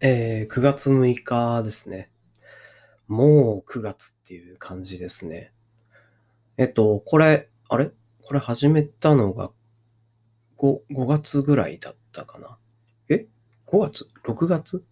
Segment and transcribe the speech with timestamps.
[0.00, 2.10] えー、9月6日ですね。
[3.08, 5.52] もう9月っていう感じですね。
[6.58, 7.90] えっと、これ、あれ？
[8.22, 9.50] これ始めたのが
[10.58, 12.58] 5、5月ぐらいだったかな。
[13.08, 13.26] え
[13.68, 14.84] ?5 月 ?6 月？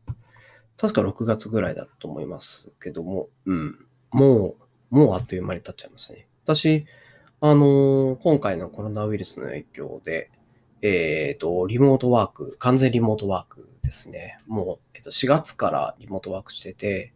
[0.79, 3.87] 確か6月ぐらいだと思いますけども、うん。
[4.11, 4.57] も
[4.91, 6.29] う、もうあっという間に経っちゃいますね。
[6.45, 6.87] 私、
[7.43, 10.31] あのー今回のコロナウイルスの影響で、
[10.81, 14.39] えっ、と、リモートワーク、完全リモートワークですね。
[14.47, 17.13] もう、えっ、と、4月からリモートワークしてて、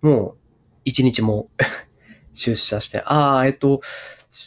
[0.00, 0.36] も
[0.84, 1.50] う、1日も
[2.32, 3.82] 出社して、ああ、えっ、と、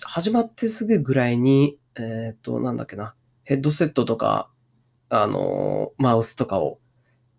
[0.03, 4.49] 始まってすぐぐらいに、えっ、と、なんだっけな、ヘッドセットとか、
[5.09, 6.80] あのーマウスとかを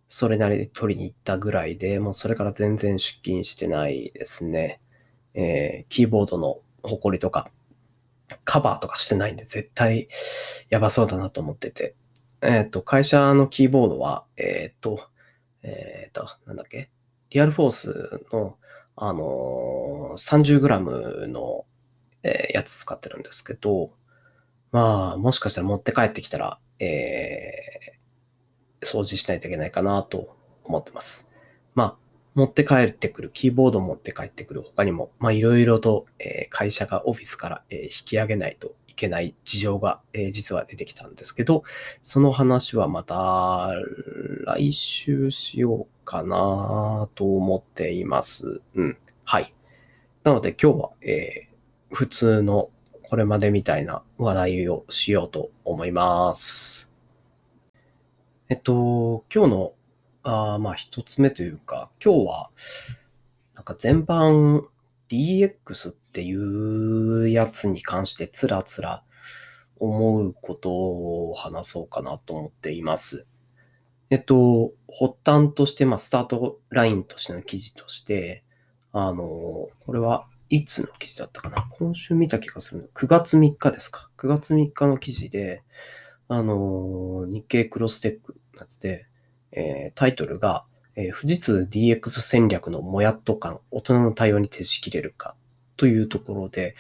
[0.09, 4.81] それなりに取りに行ったぐらいで、もうそれから全然出勤してないですね。
[5.35, 7.51] えーキーボードのホコリとか、
[8.45, 10.09] カバーとかしてないんで、絶対
[10.71, 11.95] やばそうだなと思ってて。
[12.43, 15.01] えっ、と、会社のキーボードは、えっ、と、
[15.63, 16.91] えっ、と、なんだっけ？
[17.31, 18.57] リアルフォースの、
[18.97, 21.65] あのー 30g の、
[22.23, 23.91] えやつ使ってるんですけど、
[24.73, 27.99] まあ、もしかしたら持って帰ってきたら、えー
[28.81, 31.33] 掃除しないといけないかなと思ってます。
[31.75, 31.97] まあ、
[32.37, 41.63] 持って帰ってくる、キーボード持って帰ってくる他にも、まあ、いろいろと、え会社がオフィスから、え引き上げないとけない事情が、えー実は出てきたんですけど、
[42.03, 43.71] その話はまた
[44.45, 48.61] 来週しようかなと思っています。
[48.75, 48.99] うん。
[49.25, 49.55] はい。
[50.25, 51.49] なので今日は、えー
[51.91, 52.69] 普通の
[53.09, 56.95] これまでみたいな話題をしようと思います。
[58.51, 59.73] えっと、今日の、
[60.23, 62.51] あまあ一つ目というか、今日は、
[63.55, 64.65] なんか全般
[65.09, 69.05] DX ってていうやつに関してつらつら
[69.79, 73.29] 思うことを話そうかなと思っています。
[74.11, 78.43] えっと、発端として、まあ、スタートラインとしての記事として、
[78.91, 81.69] あの、これはいつの記事だったかな？
[81.71, 82.89] 今週見た気がするの。
[82.89, 85.63] 9月3日ですか？9月3日の記事で、
[86.27, 89.07] あの、日経クロステックのやつで、
[89.53, 90.65] えータイトルが、
[90.97, 95.37] えー富士通 DX 戦略のもやっと感、大人の対応に徹しきれるか
[95.79, 96.77] というところで、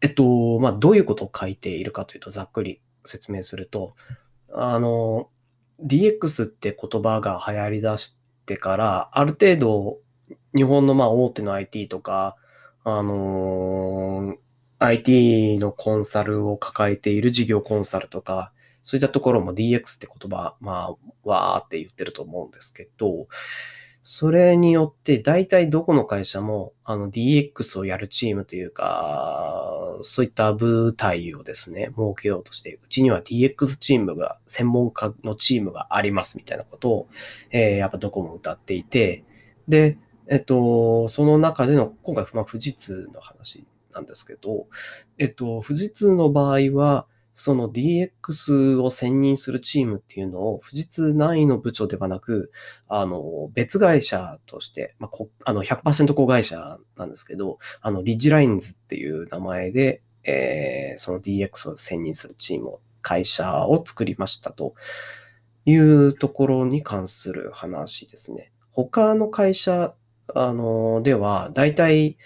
[0.00, 3.94] えっと、まあ、どういうことを書いているかというと、ざっくり説明すると、
[4.52, 5.30] あの、
[5.84, 8.16] DX って言葉が流行り出し
[8.46, 9.98] てから、ある程度、
[10.54, 12.36] 日本のまあ大手の IT とか、
[12.84, 14.34] あの
[14.80, 23.28] IT のコンサルを抱えている事業コンサルとか、そういったところも DX って言葉、まあ、わーって言ってると思うんですけど、
[24.04, 37.08] それによって大体どこの会社もあの DX をやるチームというか、そういった部隊をですね、設けようとして、うちには DX チームが、専門家のチームがありますみたいなことを、
[37.50, 39.24] えーやっぱどこも歌っていて、
[39.68, 44.66] で、えっと、その中での、今回、まあ、富士通の話なんですけど、
[45.18, 52.52] えっと、富士通の場合は、その DX を専任するチームっていうのを、富士通内の部長ではなく、
[52.88, 64.74] あの、別会社として、まあ、こあの、100%子会社なんですけど、あの、リッジラインズっていう名前で、えーその DX を専任するチームを、会社を作りましたと
[65.64, 68.52] いうところに関する話ですね。
[68.70, 69.94] 他の会社、
[70.34, 72.16] あの、では、大体、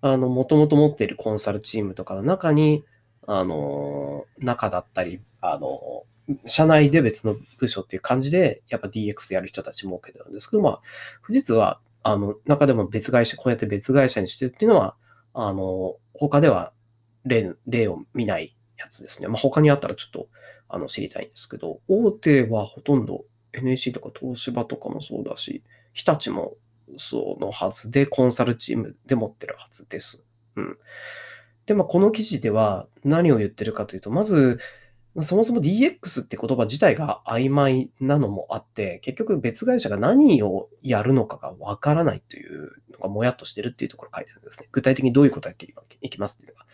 [0.00, 2.84] あの、もともと持っているコンサルチームとかの中に、
[3.28, 6.04] あの、中だったり、あの、
[6.46, 10.80] 社内で別の部署っていう感じで、やっぱ DX やる人たちも設けてるんですけど、まあ、
[11.26, 14.96] 富士通は、あの、中でも別会社、こうやって別会社にしてるっていうのは、
[15.34, 16.72] あの、他では
[17.26, 19.28] 例、例を見ないやつですね。
[19.28, 20.28] まあ、他にあったらちょっと、
[20.70, 25.62] あの、知りたいんですけど、大手はほとんど NEC とか東芝とかもそうだし、
[25.92, 26.54] 日立も
[26.96, 30.24] そのはずで、コンサルチームで持ってるはずです。
[30.56, 30.78] うん。
[31.68, 34.58] で、まあ、この記事では何を言ってるかというと、まず、
[35.20, 44.68] そもそも DX って言葉自体が曖昧なのもあって、結局別会社が何をやるのかがわからないというのがもやっとしてるっていうところを書いてるんですね。
[44.72, 45.66] 具体的にどういうことやって
[46.00, 46.64] いきますっていうのが。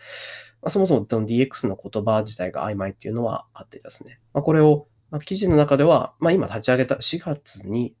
[0.61, 4.21] まあ、そもそもの DX の言葉自体が曖昧っていうのはあってですね。
[4.33, 7.95] まあ、これを、まあ、記事の中では、まあ、今立ち上げた4月に、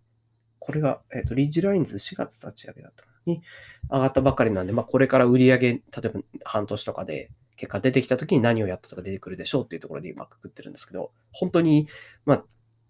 [0.59, 3.41] これが、えっ、と、リッジラインズ4月立ち上げだったに
[3.89, 11.87] 上がったばかりなんで、まあ、これから売り上げ、例えば半年とかで結果出てきた時に何をやったとか出てくるでしょうっていうところで今くくってるんですけど、本当に、
[12.25, 12.43] まあ、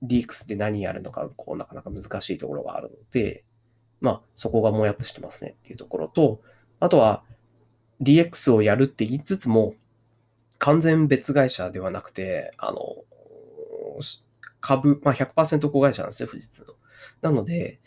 [0.03, 3.43] DX で何やるのか、こう、なかなか難しいところがあるので、
[4.01, 6.41] まあ、そこがもやっとしてますねっていうところと、
[6.79, 7.23] あとは、
[8.01, 9.75] DX をやるって言いつつも、
[10.57, 12.79] 完全別会社ではなくて、あの、
[14.59, 16.73] 株、まあ100%子会社なんですよ、富士通の。
[17.21, 17.79] なので、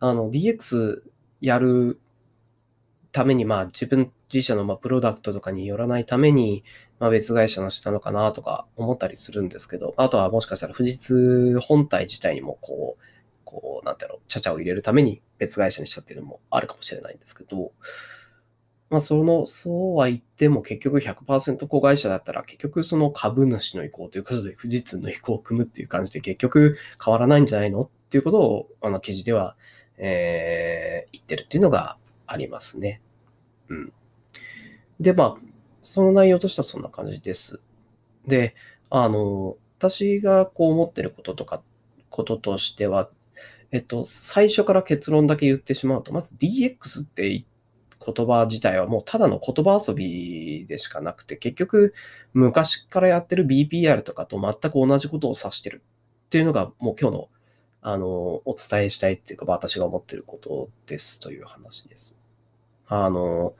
[0.00, 1.02] あの、DX
[1.44, 2.00] やる
[3.12, 6.64] ために、まあ自分自社のまプロダクトとかによらないために、
[6.98, 13.02] まあ別会社の下のかなとか思ったりするんですけど、あとはもしかしたら富士通本体自体にもこう、
[13.44, 17.72] こう、なんだろう、ちゃちゃを入れるために別会社にしちゃってるのもあるかもしれないんですけど、
[18.90, 29.56] まあ、その、そうは言っても結局100%子会社だったら結局その株主の意向ということで富士通の意向を組むっていう感じで結局変わらないんじゃないのっていうことをあの記事では、
[29.98, 31.96] えー、言ってるっていうのが
[32.26, 33.00] ありますね。
[33.68, 33.92] うん。
[35.00, 35.36] で、まあ、
[35.80, 37.60] その内容としてはそんな感じです。
[38.26, 38.54] で、
[38.90, 41.62] あの、私がこう思ってることとか、
[42.10, 43.10] こととしては、
[43.70, 47.44] えっと、最初から結論だけ言ってしまうと、まず DX って言
[48.04, 51.94] 言葉自体はもうただの言葉遊びでしかなくて、結局
[52.34, 55.82] 昔からやってる BPR とかと全く同じことを指してる
[56.26, 57.28] っていうのがもう今日の
[57.86, 62.20] あの、お伝えしたいっていうか、私が思ってることですという話です。
[62.88, 63.54] あの、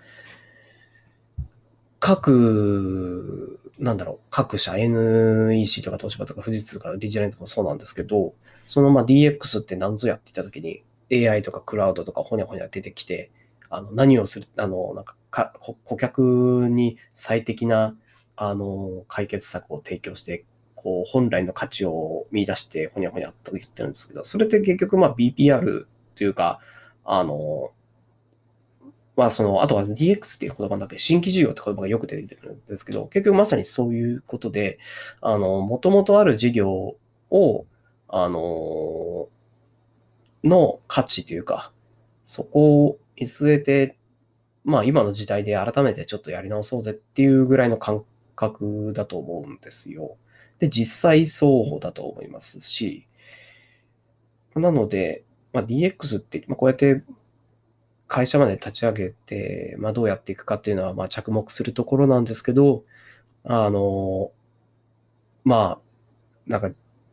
[2.01, 8.35] 各、なんだろう、各社 NEC とか東芝とか富士通とかリジェネントもそうなんですけど、
[8.67, 10.83] そのまあ DX って何ぞやって言った時に
[11.13, 13.31] AI とかクラウドとかほにゃほにゃ出てきて、
[13.71, 15.53] あの、何をする、あの、なんかか、
[15.85, 17.97] 顧客に最適な、
[18.37, 20.45] あの、解決策を提供して、
[20.85, 26.61] こう、本来の価値を見出して、ほにゃほにゃと言ってるんですけど、それって結局、まあ、BPR というか、
[27.05, 27.73] あの、
[29.17, 34.79] まあ、その、あとは DX っていう言葉だけ、新規事業って言葉がよく出てくるんですけど、結局まさにそういうことで、
[35.23, 36.97] あの、もともとある事業
[37.31, 37.67] を、
[38.09, 39.29] あの、
[40.45, 41.73] の価値というか、
[42.23, 43.97] そこを見据えて、
[44.65, 48.05] まあ今の時代で改めてちょっとやり直そうぜっていうぐらいの感
[48.35, 50.17] 覚だと思うんですよ。
[50.59, 53.07] で、実際そうだと思いますし、
[54.55, 57.03] なので、まあ、DX って、まあ、こうやって
[58.09, 62.85] 会社まで立ち上げて、まあ、どうやっていくかっていうのは、まあ、着目するところなんですけど、
[63.45, 64.33] あの、
[65.45, 65.81] まあ、
[66.47, 66.71] なんか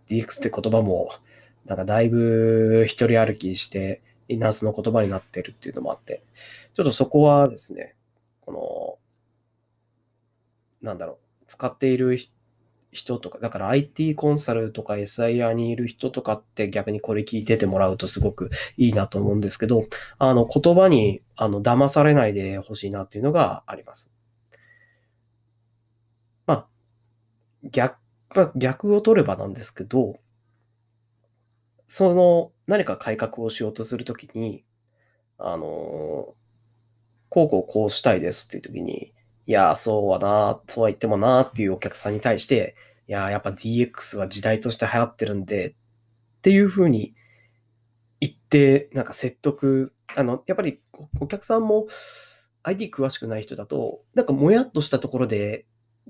[0.09, 1.09] DX って言葉も、
[1.65, 6.23] なんかだいぶ一人歩きして、インナースの言葉になってるっていうのもあって、
[6.73, 7.95] ちょっとそこはですね、
[8.41, 8.99] こ
[10.81, 12.31] の、なんだろう、使っている人
[12.91, 19.85] 人とか、だから IT コンサルとか SIR にいる人とかって逆にこれ聞いててもらうとすごくいいなと思うんですけど、
[20.17, 24.13] あの言葉にあの騙されないでほしいなっていうのがあります。
[26.45, 26.67] まあ、
[27.63, 27.97] 逆、
[28.35, 30.19] まあ逆を取ればなんですけど、
[31.87, 34.65] その何か改革をしようとするときに、
[35.37, 36.35] あの、
[37.29, 39.13] こうこうこうしたいですっていうときに、
[39.47, 42.75] いや、そうはな、そうは言ってもなっていうお客さんに対して、
[43.07, 45.73] いや、やっぱ DX は時代として流行ってるんで、っ
[46.41, 47.13] ていうふうに
[48.19, 50.79] 言って、なんか説得、あの、やっぱり
[51.19, 51.87] お客さんも
[52.63, 55.65] ID 詳しくない人だと、なんかもやっとしたところで、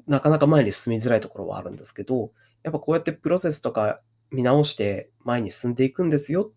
[0.07, 2.31] なかなか前に進みづらいところはあるんですけど、
[2.63, 4.01] やっぱこうやってプロセスとか
[4.31, 6.51] 見直して前に進んでいくんですよ。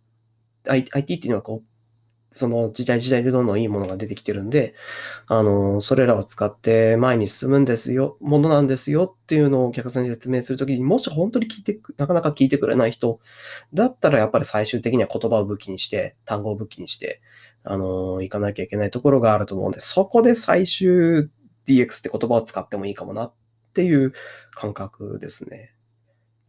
[0.66, 1.73] IT っていうのはこう、
[2.34, 4.74] その時代時代でどんどんいいものが出てきてるんで、
[5.28, 13.20] あの、それらを使って前に進むんですよ、ものなんですよっていうのをお客さんに説明するときに、もし本当に聞いて、なかなか聞いてくれない人
[13.72, 17.22] だったらやっぱり最終的には言葉を武器にして、単語を武器にして、
[17.62, 21.30] あの、行かなきゃいけないところがあると思うんで、そこで最終
[21.68, 23.32] DX って言葉を使ってもいいかもなっ
[23.74, 24.12] ていう
[24.50, 25.72] 感覚ですね。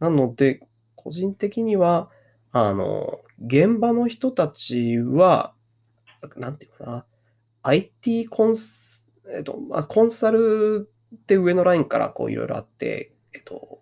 [0.00, 2.10] なので、個人的には、
[2.52, 5.54] あの、現場の人たちは、
[6.36, 7.06] なんていうかな、
[7.62, 13.80] IT コンス、えっと、まあ、コンサルって上のラインからこういろいろあって、えっと、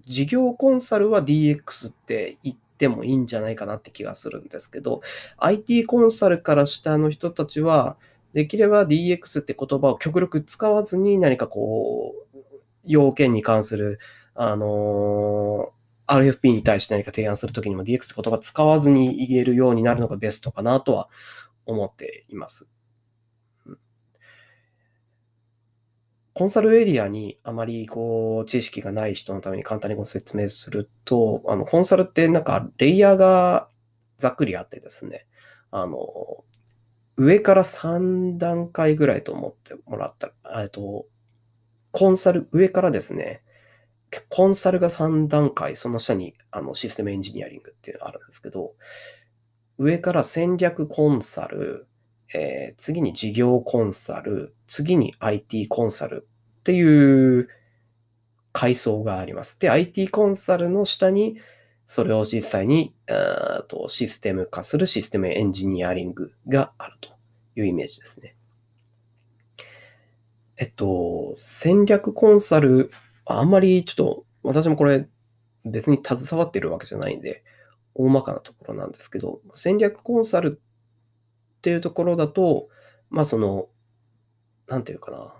[0.00, 5.02] 事業コンサルは DX って言ってもいいんじゃないかなって気がするんですけど、
[5.38, 7.96] IT コンサルから下の人たちは、
[8.32, 12.38] できれば DX って言葉を極力使わずに何かこう、
[12.84, 13.98] 要件に関する、
[14.34, 15.72] あの
[16.06, 21.08] RFP に対して何か提案するときにも DX って言葉使わずに言えるようになるのがベストかなとは
[21.66, 22.68] 思っています。
[26.34, 33.68] コンサルエリアにあまりこう知識がない人のために簡単にご説明すると、あのコンサルってなんかレイヤーが
[34.16, 35.26] ざっくりあってですね、
[35.70, 35.98] あの、
[37.16, 41.06] 上から3段階ぐらいと思ってもらったら、えっと、
[41.90, 43.42] コンサル、上からですね、
[44.30, 48.72] コンサルが3段階、その下にあのシステムエンジニアリングっていうのがあるんですけど、
[49.82, 51.88] 上から戦略コンサル、
[52.32, 56.28] えー、次に事業コンサル、次に IT コンサル
[56.60, 57.48] っていう
[58.52, 59.58] 階層があります。
[59.58, 61.40] で、IT コンサルの下に
[61.88, 62.94] それを実際に
[63.66, 67.10] とシステム化するシステムエンジニアリングがあると
[67.56, 68.36] いうイメージですね。
[70.58, 72.90] えっと、戦略コンサル、
[73.24, 75.08] あんまりちょっと私もこれ
[75.64, 77.42] 別に携わってるわけじゃないんで、
[77.94, 82.68] 大まかなところなんですけど、戦略コンサルっていうところだと、
[83.10, 83.68] まあその、
[84.68, 85.34] なんていうかな。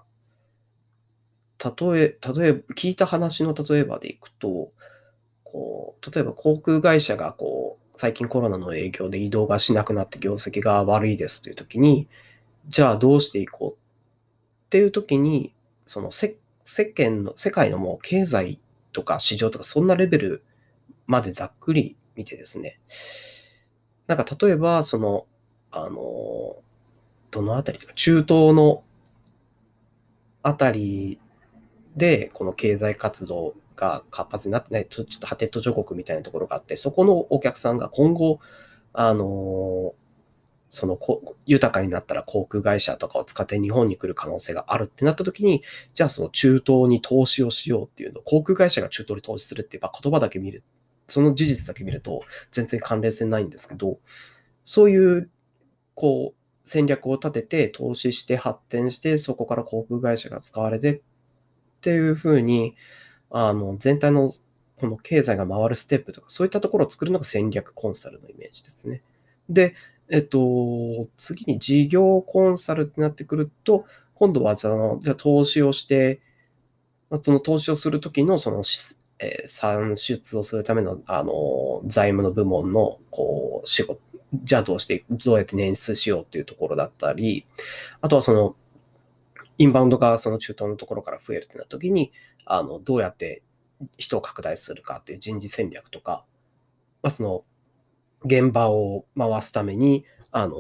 [1.64, 4.73] 例え、例え、聞いた話の例えばでいくと、
[5.44, 12.09] こう、例えば航空会社がこう、最近コロナの影響で移動がしなくなって業績が悪いですという時に、
[12.68, 15.52] じゃあどうしていこうっていう時に、
[15.87, 18.61] その世間の、世界のもう経済
[18.92, 20.42] とか市場とかそんなレベル
[21.06, 22.81] までざっくり見てですね。
[24.07, 25.26] なんか例えば、その、
[25.71, 26.57] あの、
[27.31, 28.85] どのあたりか、中東の
[30.42, 31.19] あたり
[31.97, 38.40] で、この経済活動が活発になってない、ちょっとハテッド諸国みたいなところがあって、そこのお客さんが今後、
[38.92, 39.95] あの、
[40.75, 40.99] その
[41.45, 50.64] 豊かになったら航空会社とかを使って日本に来る可能性があるってなった時に、じゃあその中東に投資をしようっていうの、航空会社が中東に投資するっていう言葉だけ見る、
[51.12, 53.99] その事実だけ見ると全然関連性ないんですけど、
[54.64, 55.31] そういう、
[55.95, 61.00] こう、戦略を立てて投資して発展して、そこから航空会社が使われてっ
[61.83, 62.76] ていうふうに、
[63.31, 64.31] あの、全体の
[64.76, 69.02] この経済が回るステップとか、そういったところを作るのが戦略コンサルのイメージですね。
[69.50, 69.75] で、
[70.09, 76.21] えっと、次に事業コンサルってなってくると、今度はその、じゃ投資をして、
[77.21, 78.62] その投資をするときのその、
[79.23, 84.00] えー、算出をするための、あの、財務の部門の、こう、仕事、
[84.35, 87.47] じゃあどうして、どうやって捻出しようっていうところだったり、
[88.00, 88.57] あとはその、
[89.59, 92.12] インバウンドがその中東のところから増えるってなったときに、
[92.45, 93.43] あの、どうやって
[93.97, 96.25] 人を拡大するかっていう人事戦略とか、
[97.02, 97.45] まあ、その、
[98.25, 100.57] 現場を回すために、あの、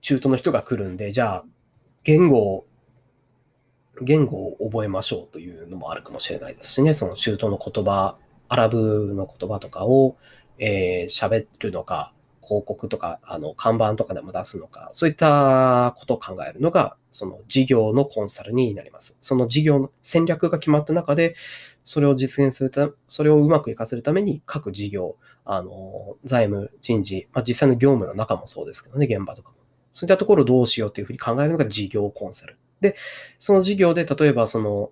[0.00, 1.44] 中東の人が来るんで、じゃあ、
[2.04, 2.66] 言語を、
[4.02, 8.16] 言語を覚えましょうというのもあるかもしれないですしね、その中東の言葉、
[8.48, 10.16] アラブの言葉とかを、
[10.58, 12.12] えー、喋るのか、
[12.46, 19.18] 広告とか、あの、看板とかでも出すのか、そういったことを考えるのが、その事業のコンサルになります。
[19.20, 21.34] その事業の戦略が決まった中で、
[21.82, 29.56] それを実現するためそれをうまく活かせるために各事業、あの、財務、人事、まあ、実際の業務の中もそうですけどね、現場とかも。
[29.92, 32.58] そういったところをどうしようというふうに考えるのが事業コンサル。
[32.80, 32.96] で、
[33.38, 34.90] その事業で、例えばその、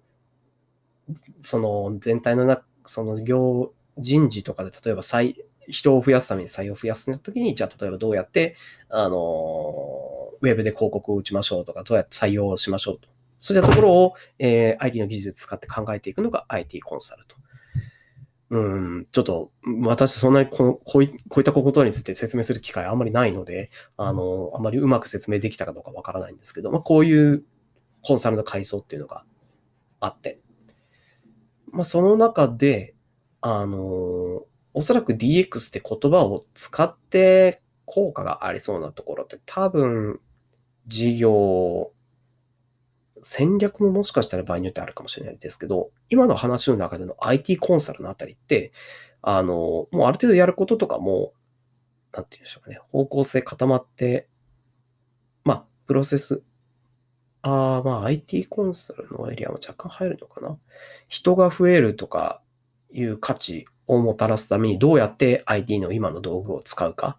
[1.40, 5.36] その全体のな、その業、人事とかで、例えば再、
[5.68, 8.56] 人を増やすために採用を増やすときに、じゃあ例えばどうやって、
[8.88, 9.16] あの、
[10.40, 13.08] ウェブで広告を打ちましょうとか、どうやって採用しましょうと。
[13.38, 17.36] そういったところを、えー、IT の技術使って考えていくのが IT コンサルと。
[18.50, 19.50] うん、ちょっと、
[19.82, 27.42] 私そんなにここういこういったことについて説明する機会あんまりないので、あの、あまりうまく説明できたかどうかわからないんですけど、まあ、こういう
[28.04, 29.24] コンサルの階層っていうのが
[30.00, 30.40] あって、
[31.72, 32.94] まあ、その中で、
[33.40, 33.78] あの、
[34.74, 40.20] おそらく DX って言葉を使って効果がありそうなところって多分、
[40.86, 41.92] 事業、
[43.22, 48.72] 戦略ももしかしたら場合によってあるかもしれないですけど、今の話の中での IT コンサルのあたりって、
[49.22, 51.32] あの、もうある程度やることとかも、
[52.12, 54.28] なんて言うんでしょうかね、方向性固まって、
[55.44, 56.42] まあ、プロセス、
[57.44, 60.56] ああ、まあ IT コンサルのエリアも若干入るのかな。
[61.08, 62.40] 人が増えるとか
[62.90, 67.18] いう価値をもたらすためにどうやって IT の今の道具を使うか。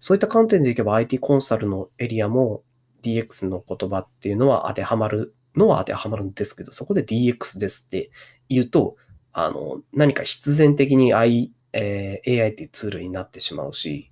[0.00, 2.64] そういった観点でいけば IT コンサルのエリアも
[3.04, 8.10] DX の言葉っていうのは当てはまるのは当てはまるんですけど、そこで DX ですって
[8.48, 8.96] 言うと、
[9.32, 14.10] あの、何か必然的に I、えー、AI っていうツールになってしまうし、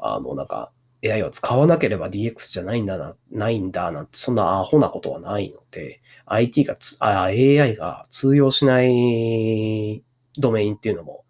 [0.00, 0.72] あの、なんか
[1.04, 10.02] AI を使わなければ DX じゃないんだな、ないんだなんて、そんなアホなことはないので、IT がつあ、AI が通用しない
[10.38, 11.24] ドメインっていうのも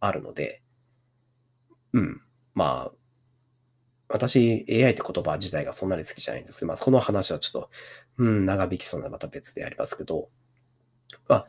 [0.00, 0.62] あるので、
[1.92, 2.20] うん。
[2.54, 2.92] まあ、
[4.08, 7.70] 私、AI って言葉自体がそんなに好きじゃないんですけど、まあ、この話はちょっと、
[8.18, 10.28] うん、長引きそうなまた別でありますけど、
[11.28, 11.46] まあ、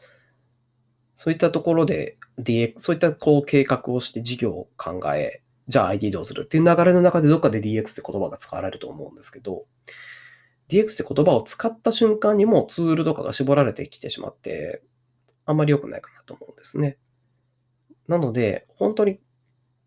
[1.16, 6.44] そういったところで DX、そういったこう計画をして事業を考え、じゃあ IT どうする？
[6.44, 9.66] っていう流れの中でどっかで DX って言葉が使われると思うんですけど、
[10.70, 14.84] DX って言葉を使った瞬間にもうツールとかが絞られてきてしまって、
[15.46, 16.98] あんまり良くないかなと思うんですね。
[18.08, 19.20] なので、本当に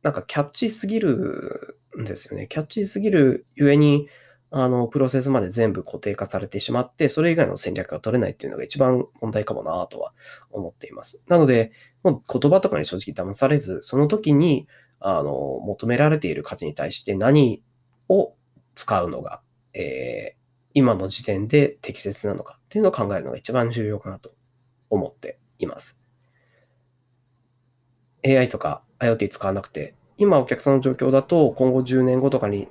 [0.03, 2.47] なんかキャッチすぎるんですよね。
[2.47, 4.09] キャッチすぎるゆえに、
[4.51, 10.13] あの、プロセスまで全部固定化されてしまって、それ以外の戦略が取れないっていうのが一番問題かもなとは
[10.51, 11.25] 思っています。
[11.29, 14.69] なので、もう言葉とかに正直騙されず、その時に、
[15.09, 17.63] あの、求められている価値に対して何
[18.09, 18.35] を
[18.75, 19.41] 使うのが、
[19.73, 20.37] えー、
[20.75, 24.35] 今の時点で適切なのかっていうのを考えるのが一番重要かなと
[24.91, 26.03] 思っています。
[28.27, 32.67] AI とか IoT 使わなくて、今お客さんの状況だと今後10年後とかに、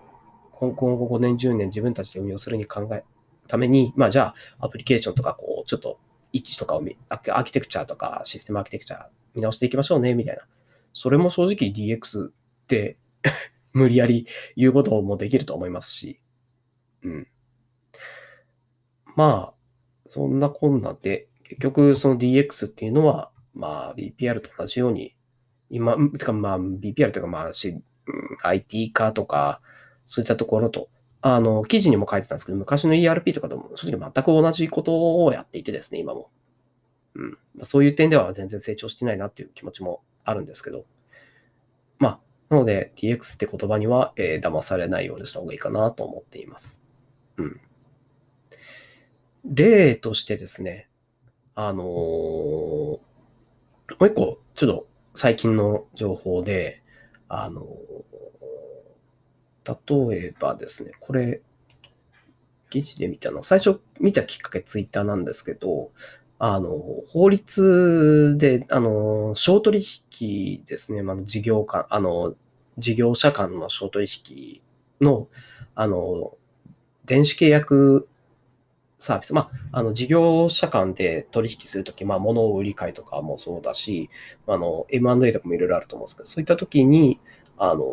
[0.51, 3.06] 今後5年、10年自分たちで運用するに考え、
[3.48, 6.00] ために、まあじゃあアプリケーションとかこう、ちょっと
[6.34, 10.44] 位置とかをアーキテクチャとかシステムアーキテクチャ見直していきましょうね、みたいな。
[10.96, 12.32] それも正直 DX っ
[12.68, 12.98] て
[13.74, 16.22] 無理やり言うこともできると思いますし、
[17.04, 17.28] うん。
[19.18, 19.54] まあ、
[20.08, 25.16] そんなこんなで、結局その DX っていうのは、まあ BPR と同じように、
[25.70, 29.60] 今、てかまあ BPR というかまあし、うん、IT 化とか、
[30.06, 30.88] そういったところと、
[31.20, 36.30] あの、記事にも書いてたんですけど、昔の ERP とかとも正直全く同じことをやっていてですね、今も。
[37.16, 37.38] うん。
[37.64, 40.86] そういう点では全然成長してないなっていう気持ちもあるんですけど。
[42.00, 46.86] まあ、なので DX って言葉には、えー、騙されないようにした方がいいかなと思っています。
[47.38, 47.62] うん。
[49.46, 50.89] 例としてですね、
[51.53, 53.00] あのー、も
[54.01, 56.82] う一個、ちょっと最近の情報で、
[57.29, 61.41] あのー、例えばですね、これ、
[62.70, 65.91] 記事で見たの、最初見たきっかけツイッターなんですけど、
[66.38, 66.77] あの、
[67.08, 69.82] 法律で、あの、商取
[70.19, 72.36] 引ですね、まあ、事業間、あの、
[72.77, 74.62] 事業者間の商取引
[75.01, 75.27] の、
[75.75, 76.38] あの、
[77.05, 78.07] 電子契約
[78.98, 79.34] サービス。
[79.34, 84.10] まあ、あの、事業者間で取引するとき、まあ、物を売り買いとかもそうだし、
[84.48, 87.19] あの、M&A とかもいろいろあると思うんですけど、そういったときに、
[87.57, 87.86] あの、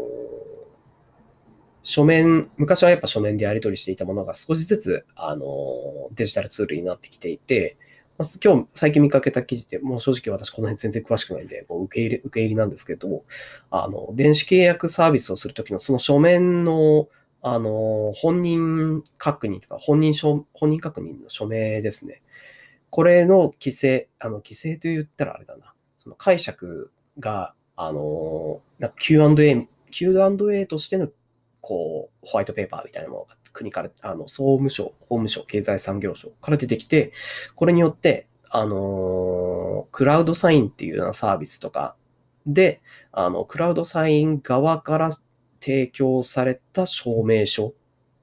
[1.82, 5.44] 書面、昔はやっぱ書面でやり取りしていたものが少しずつ、あの、
[6.12, 7.76] デジタルツールになってきていて、
[8.42, 13.24] 今日最近見かけた記事で、もう正直私この辺全然詳しくないんで、もう受け入れ、受け入れなんですけれども、
[13.70, 17.08] あの、電子契約サービスをするときのその書面の、
[17.40, 22.22] あの、本人確認とか、本人書、本人確認の署名ですね。
[22.90, 25.74] これの規制、あの、規制と言ったらあれだな。
[25.98, 28.60] その解釈が、あの、
[28.98, 31.08] Q&A、Q&A としての、
[31.60, 37.12] こう、ホワイトペーパーみたいなものがあっ国から、あの、総務省、法務省、経済産業省から出てきて、
[37.54, 41.96] これによって、あの、クラウドサインっていうようなサービスとか
[42.46, 42.80] で、
[43.12, 45.10] あの、クラウドサイン側から
[45.60, 47.74] 提供された証明書、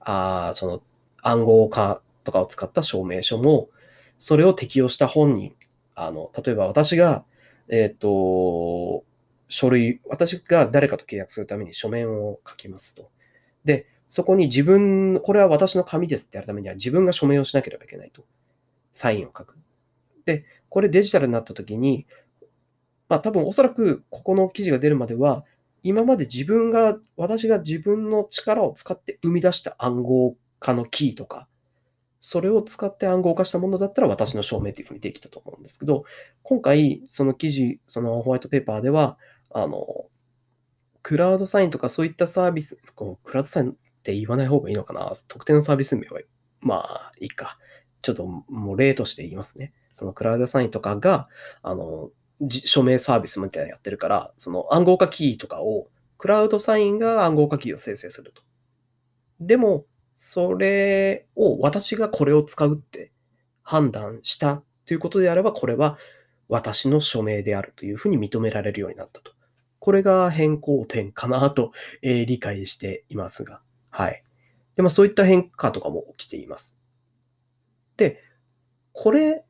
[0.02, 0.82] あその
[1.22, 3.70] 暗号化とかを使った証明書も、
[4.18, 5.56] それを適用した本人、
[5.96, 7.26] あの、例えば私が、
[7.70, 9.04] えっ、ー、と、
[9.48, 13.10] 書類、私が誰かと契約するために書面を書きますと。
[13.64, 18.26] で、そこに自分、これは私の紙ですってやるためには自分が署名をしなければいけないと。
[18.92, 19.56] サインを書く。
[20.26, 22.08] で、これデジタルになった時に、
[23.08, 25.46] まあ多分おそらくここの記事が出るまでは、
[25.84, 31.48] 今まで自分が、私が自分の力を使って生み出した暗号化のキーとか、
[32.20, 36.04] それを使って暗号化したものだったら私の証明っていうふうにできたと思うんですけど、
[36.42, 39.20] 今回、その記事、そのホワイトペーパーでは、
[39.52, 40.08] あの、
[41.04, 46.20] クラウドサインとかそういったサービス、こうクラウドサインって言わない方がいいのかな特定のサービス名は、
[46.62, 47.58] まあ、いいか。
[48.02, 49.74] ちょっともう例として言いますね。
[49.92, 51.28] そのクラウドサインとかが、
[51.62, 52.12] あの、
[52.50, 58.42] 署名サービスみたいなのやってるから、その暗号化キーとかを、クラウドサインが暗号化キーを生成すると。
[59.42, 59.86] でも、
[60.16, 63.12] それを私がこれを使うって
[63.64, 65.98] 判断したということであれば、これは
[66.48, 69.32] 私の署名であるというふうに認められるようになったと。
[69.80, 73.62] これが変更点かなと、えー、理解していますが。
[73.90, 74.24] はい。
[74.76, 76.80] で、まあそういった変化とかも起きています。
[77.98, 78.24] で、
[78.94, 79.46] これ、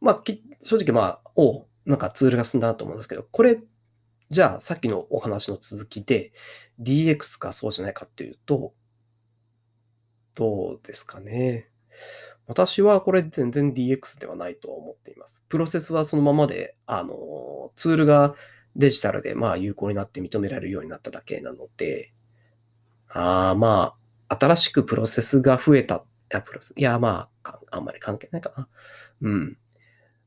[0.00, 0.22] まあ、
[0.62, 3.60] 正直まあ、おなんかツールが進んだなと思うんですけど、これ、
[4.28, 6.32] じゃあさっきのお話の続きで
[6.80, 8.72] DX かそうじゃないかっていうと、
[10.34, 11.68] どうですかね。
[12.46, 15.44] 私はこれ全然 DX ではないと思っています。
[15.48, 18.34] プロセスはそのままで、あの、ツールが
[18.74, 22.12] デジタルでまあ有効になって認められるようになっただけなので、
[23.14, 23.94] ああ、ま
[24.28, 25.96] あ、新しくプロセスが増えた。
[25.96, 25.98] い
[26.30, 28.68] や、プロセス、いや、まあ、あんまり関係ないかな。
[29.22, 29.58] うん。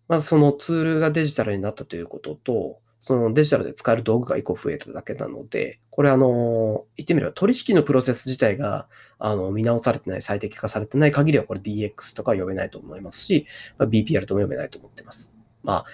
[0.07, 8.87] まずそのツールがデジタルになったということと、そのデジタルで使える道具が1個増えただけなので、これあの、言ってみれば取引のプロセス自体が
[9.19, 15.35] あの見直されてない、最適化されてない限りはこれ DX とか呼べないと思いますし、まあ、BPR とも呼べないと思ってます。
[15.63, 15.85] まあ、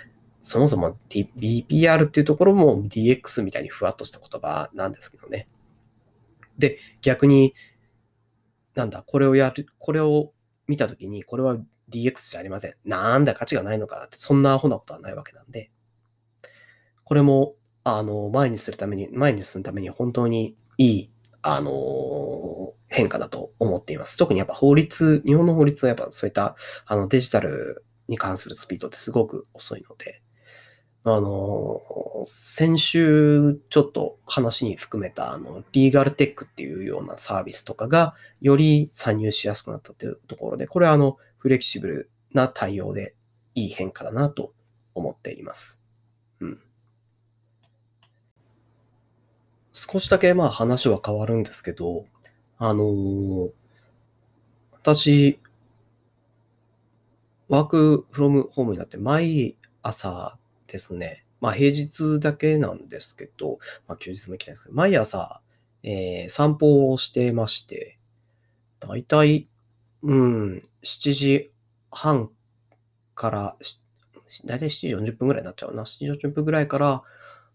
[0.44, 5.48] そもそも、T、BPR っていうところも DX みたいにふわっとした言葉なんですけどね。
[6.58, 7.54] で、逆に
[8.76, 10.34] なんだ、これをやる、これを
[10.68, 11.58] 見たときに、これは
[11.90, 12.76] DX じゃありません。
[12.86, 15.72] なんだ価値がないのかって、そんなアホなことはないわけなんで、
[17.04, 21.12] これも、あの、前にするために、前に進むために本当にいい、
[21.42, 24.18] あの、変化だと思っています。
[24.18, 30.21] 特にやっぱ法律、日本の法律はやっぱそういった、あの、デジタルに関するスピードってすごく遅いので、
[31.04, 31.82] あの、
[32.24, 43.16] 先週ちょっと話に含めた、あの、リーガルテックっていうようなサービスとかが、より参入しやすくなったというところで、これはあの、フレキシブルな対応で
[43.56, 44.54] いい変化だなと
[44.94, 45.82] 思っています。
[46.40, 46.60] うん。
[49.74, 52.06] 少しだけまあ話は変わるんですけど、
[52.60, 53.52] あのー、
[54.74, 55.40] 私、
[57.50, 60.38] ワークフロムホームになって毎朝
[60.72, 65.42] ですね、まあ平日だけなんですけど、まあ休日も行きたいですけど、毎朝、
[65.84, 67.98] えー、散歩をしてまして、
[68.80, 69.48] だいたい、
[70.04, 71.52] うん、7時
[71.92, 72.30] 半
[73.16, 73.58] から、
[74.46, 75.84] だいたい7時40分ぐらいになっちゃうな。
[75.84, 77.04] 7時40分ぐらいから、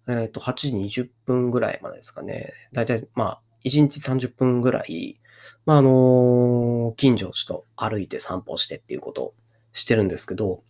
[0.09, 2.53] えっ、ー、と、8時20分ぐらいまでですかね。
[2.73, 5.19] だいたい、まあ、1日30分ぐらい、
[5.65, 9.35] まあ、あのー、近所をちょっと歩いて散歩してっていうことを
[9.73, 10.63] してるんですけど、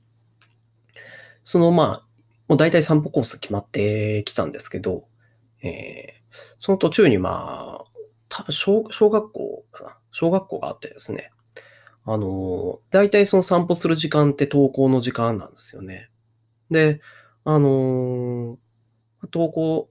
[1.44, 2.06] その、まあ、
[2.48, 5.09] もう大体散歩コース決まってきたんですけど、
[5.62, 7.85] えー、その途中にまあ、
[8.28, 9.96] 多分小小学校かな？
[10.11, 11.30] 小学校があってですね。
[12.04, 16.11] あの、大体その散歩する時間って登校の時間なんですよね。
[16.70, 17.00] で、
[17.44, 18.59] あの、
[19.24, 19.90] 登校、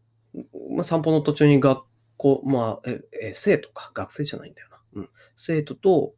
[0.72, 1.84] まあ、散歩の途中に学
[2.18, 4.80] 校、まあ、え、え生徒か、学生じゃないんだよな。
[4.94, 5.10] うん。
[5.36, 6.14] 生徒と、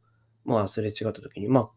[0.45, 1.69] まあ、すれ違った時に、まあ、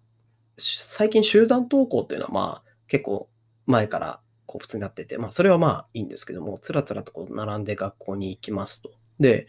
[0.58, 3.30] 最近集団登校っていうのは、まあ、結構
[3.66, 4.20] 前から
[4.50, 8.90] こう普通になってて、まあ、それはまあいいんですけども、つらつらとこう並んで学校に行きますと。
[9.20, 9.46] で、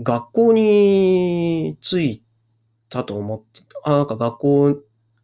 [0.00, 2.24] 学校に着い
[2.88, 4.76] たと思って、あ、なんか学校、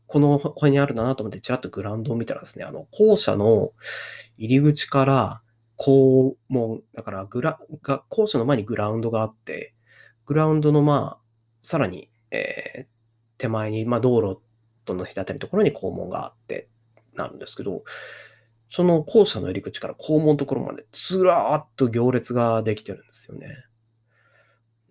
[0.09, 3.71] この辺にあるなと思って、ちらっとグラウンドを見たらですね、あの、校舎の
[4.37, 5.43] 入り口から
[5.77, 9.75] 校門、だからグラ、が校舎の前にグラウンドがあって、
[10.27, 11.25] グラウンドのまあ、
[11.63, 12.87] さらに、えー、
[13.39, 14.41] 手前に、まあ道路
[14.85, 16.69] との隔たりところに校門があって、
[17.15, 17.85] なるんですけど、
[18.71, 23.65] その校舎の入り口から校門のところまでずらーっと行列ができてるんですよね。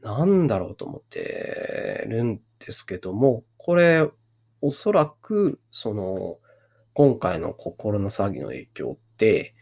[0.02, 4.10] なんだろうと思ってるんですけども、これ、
[4.62, 6.38] おそらく、その、
[6.94, 9.54] 今回の心の騒ぎの影響って、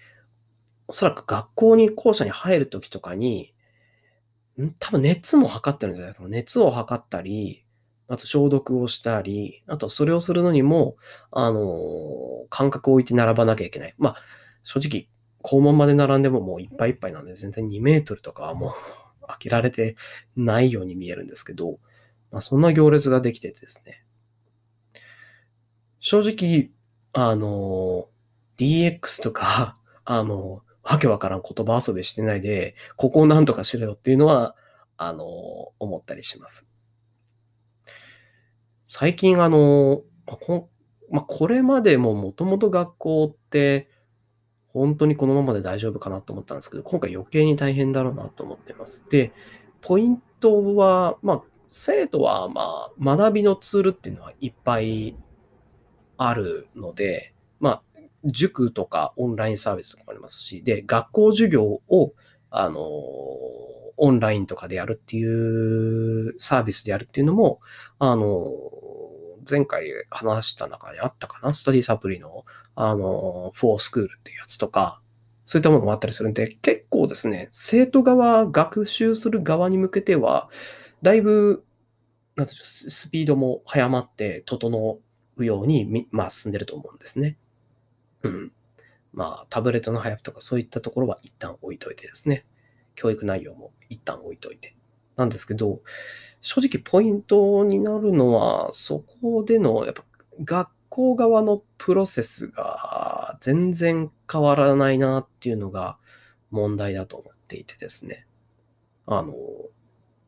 [0.87, 3.53] おそらく学校に校舎に入るときとかに、
[4.79, 6.29] 多分熱も測ってるんじゃないですか。
[6.29, 7.64] 熱を測ったり、
[8.07, 10.95] あと消毒をしたり、あとそれをするのにも、
[11.31, 13.95] あの、間隔を置いて並ばなきゃいけない。
[13.97, 14.15] まあ、
[14.63, 15.07] 正直、
[15.41, 18.71] 校門まで並んでももういっぱいいっぱいなんで、全然2メートルとかはもう
[19.27, 19.95] 開けられて
[20.35, 21.79] ないように見えるんですけど、
[22.31, 24.03] まあ、そんな行列ができててですね。
[25.99, 26.71] 正直、
[27.13, 34.55] あのー、DX とか、 あの、わけわからん言葉遊びしてないで、ここをなんとかしろよっていうのは、
[34.97, 35.25] あの、
[35.79, 36.67] 思ったりします。
[38.85, 40.69] 最近あの、こ
[41.09, 43.89] まあ、これまでももともと学校って、
[44.67, 49.05] 本当にこのままで大丈夫かなと思ったんですけど、今回余計に大変だろうなと思ってます。
[49.09, 49.31] で、
[49.81, 55.15] ポイントは、まあ、生徒は、まあ、学びのツールっていうのはいっぱい
[56.17, 57.81] あるので、まあ、
[58.25, 62.13] 塾とかオンラインサービスとかもありますし、で、学校授業を、
[62.49, 62.81] あの、
[63.97, 67.59] オンラインとかでやるっていうサービスでやるっていうのも、
[67.99, 68.51] あの、
[69.49, 71.53] 前回話した中にあったかな？
[71.53, 75.01] スタディサプリの、あの、フォースクールっていうやつとか、
[75.43, 80.49] そういったものもあったりするんで、結構ですね、生徒側、学習する側に向けては、
[81.03, 81.63] だいぶ、
[82.35, 84.99] なんていうスピードも早まって整
[85.37, 87.37] うように、まあ、進んでると思うんですね。
[88.23, 88.51] うん。
[89.13, 92.45] まあ、タブレットの配布とかそういったところは一旦置いといてですね。
[92.95, 94.75] 教育内容も一旦置いといて。
[95.15, 95.81] なんですけど、
[96.41, 100.03] 正直ポイントになるのは、そこでの、やっぱ
[100.43, 105.97] 学校側のプロセスが全然変わらないなっていうのが
[106.51, 108.25] 問題だと思っていてですね。
[109.07, 109.33] あの、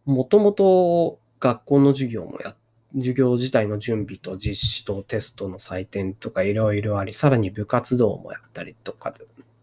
[0.06, 2.56] もともと学校の授業もや、
[2.96, 9.14] 授業自体の準備と実施とテストの採点とかいろいろあり、さらに部活動もやったりとか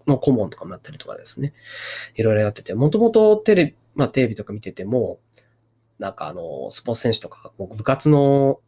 [0.07, 1.55] の顧問とかもやったりとかですね。
[2.17, 5.18] いろいろやってて、もともとテレビ、まあテレビとか見てても、
[5.98, 8.61] なんかあの、スポーツ選手とか、部活の、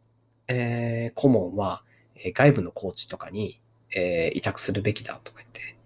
[0.47, 1.83] えー、顧問は、
[2.15, 3.61] え外部のコーチとかに、
[3.95, 5.77] えー、委託するべきだとか言って、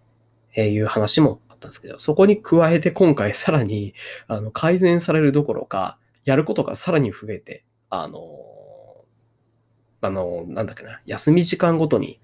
[0.56, 3.94] えー、いう話もあったんですけど、そこに加えて今回さらに、
[4.28, 8.30] あの、改善されるどころか、やることがさらに増えて、あの、
[10.02, 12.20] あの、なんだっけな、休み時間ごとに、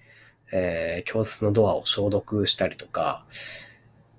[0.51, 3.25] えー、教室のドアを消毒したりとか、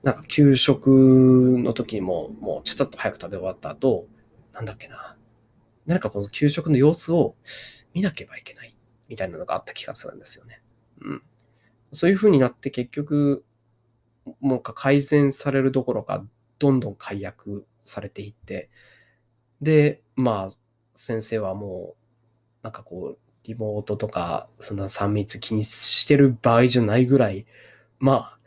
[0.02, 4.06] なんか給食の時にも、もうちゃちゃっと早く食べ終わった後、
[4.52, 5.16] なんだっけな、
[5.87, 7.34] 何かこの給食の様子を
[7.94, 8.76] 見なければいけない
[9.08, 10.62] みたいなのがあった気がするんですよね。
[11.00, 11.22] うん。
[11.92, 13.44] そういう風になって結局、
[14.40, 16.24] もう改善されるどころか、
[16.58, 18.70] どんどん解約されていって、
[19.61, 20.54] で、まあ、
[20.94, 21.98] 先生はもう、
[22.62, 27.46] なんかこう、リモートとか、そんな3密気にしてる場合じゃないぐらい、
[27.98, 28.38] まあ、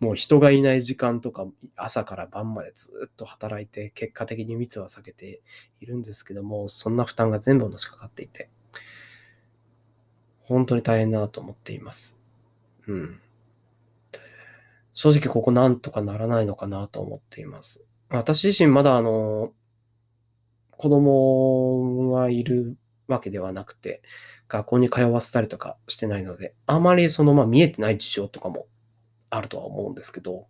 [0.00, 5.42] もう人がいない時間とか、朝から晩までずっと働いて、結果的に密は避けて
[5.80, 8.48] いるんですけども、そんな負担が全部のしかかっていて、
[10.42, 12.22] 本当に大変だなと思っています。
[12.88, 13.20] うん。
[14.94, 17.86] 正直ここなんとかならないのかなと思っています。
[18.08, 19.52] 私自身まだあの、
[20.70, 24.00] 子供はいるわけではなくて、
[24.48, 28.66] 学校に通わせたりとかしてないので、あまりそのまあ見えてない事情とかも
[29.30, 30.46] あるとは思うんですけど、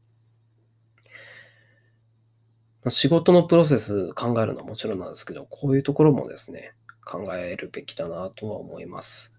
[2.82, 6.72] ま仕事のプロセス考えるのはもちろんなんですけど、こういうところもですね、
[7.04, 9.38] 考えるべきだなとは思います。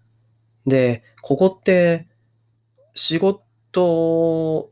[0.66, 2.06] で、ここって
[2.94, 4.70] 仕事、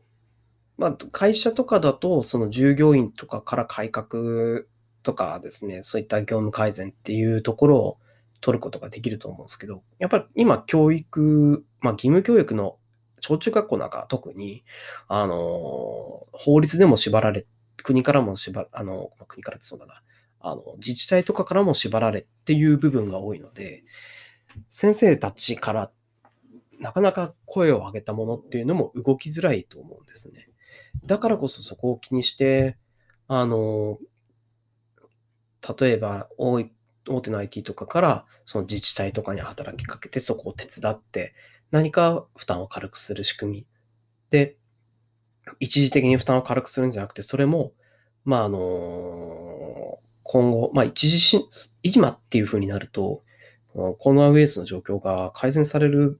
[0.77, 4.63] まあ、会社とかだと、その従業員とかから改革
[5.03, 7.97] とかですね、そういった業務改善っていうところを
[8.39, 12.77] 取ることができると思うんですけど、やっぱり今教育、まあ義務教育の
[13.21, 14.65] 小中学校なんか特に、
[15.07, 17.45] あの、法律でも縛られ、
[17.83, 20.01] 国からも縛ら、あの、国からってそうだな、
[20.41, 23.83] あの、自治体とかからも縛られっていう部分が多いので、
[24.67, 25.91] 先生たちから
[26.81, 30.49] なかなか声を上げたものっていうのも動きづらいと思うんですね。
[31.05, 32.77] だからこそそこを気にして、
[33.27, 33.99] あの、
[35.79, 36.63] 例えば、大
[37.21, 41.35] 手の IT とかから、その自治体とかに働きかけて、そこを手伝って、
[41.71, 43.65] 何か負担を軽くする仕組み。
[44.29, 44.57] で、
[45.59, 47.71] 一時的に負担を軽くするんじゃなくて、それも、
[48.25, 51.45] まあ、あの、今後、まあ、一時し、
[51.83, 53.23] 今っていう風になると、
[53.73, 56.19] コロナウイルスの状況が改善される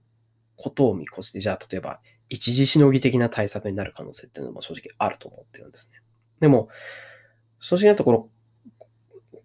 [0.55, 5.99] ことを見越して、じゃあ、例えば、一時しのぎ的な対策になる可能性っていうのも正直あると思ってるんですね。
[6.39, 6.69] でも、
[7.59, 8.29] 正直なところ、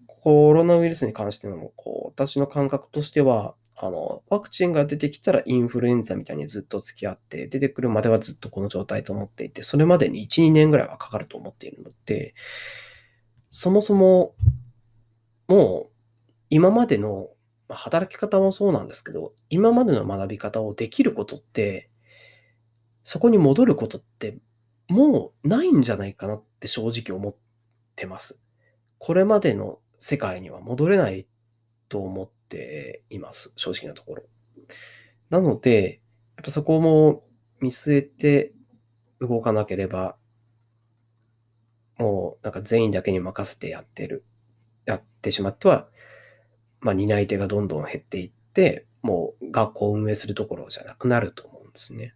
[0.07, 12.35] コロナウイルスに関しても、こう、私の感覚としては、あの、ワクチンが出てきたらインフルエンザみたいにずっと付き合って、出てくるまではずっとこの状態と思っていて、それまでに1、2年ぐらいはかかると思っているので、
[13.51, 14.35] そもそも、
[15.47, 15.93] もう、
[16.49, 17.29] 今までの
[17.69, 21.91] 働き方もそうなんですけど、今までの学び方をできることって、
[23.03, 24.39] そこに戻ることって、
[24.89, 27.37] もうないんじゃないかなって正直思っ
[27.95, 28.43] てます。
[28.99, 31.27] これまでの世界には戻れない
[31.89, 33.53] と思ってています。
[33.57, 34.25] 正直なところ。
[35.31, 36.01] なので、
[36.37, 37.25] やっぱそこも
[37.61, 38.53] 見据えて
[39.21, 40.17] 動かなければ、
[41.99, 44.25] もうなんか全員だけに任せてやってる、
[44.85, 45.89] やってしまっては、
[46.81, 52.15] まあ担い手がどんどん減っていって、もう学校を運営するところじゃなくなると思うんですね。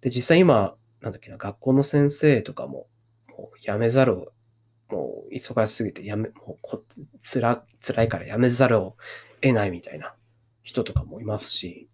[0.00, 2.86] で、実際今、なんだっけな、学校の先生とかも、
[3.28, 4.32] もう辞めざるを
[4.90, 6.82] もう忙しすぎてやめ、もうこ
[7.20, 8.96] つら、辛いからやめざるを
[9.40, 10.14] 得ないみたいな
[10.62, 11.88] 人とかもいますし、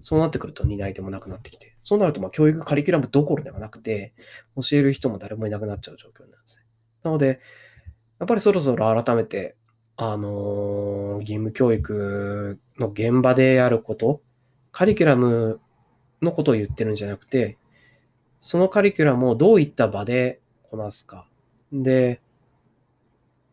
[0.00, 4.14] そうなってくると担い手もなくなってきて、そうなるとまあ教育カリキュラムどころではなくて、
[4.56, 6.64] 教える人も誰もいなくなっちゃう状況なんですね。
[7.02, 7.40] なので、
[8.18, 9.56] やっぱりそろそろ改めて、
[9.96, 14.22] あのー、義務教育の現場でやること、
[14.72, 15.60] カリキュラム
[16.22, 17.58] のことを言ってるんじゃなくて、
[18.38, 21.26] そのカリキュラムをどういった場でこなすか。
[21.72, 22.20] で、